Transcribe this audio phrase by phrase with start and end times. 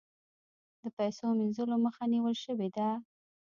[0.81, 2.87] د پیسو مینځلو مخه نیول شوې ده؟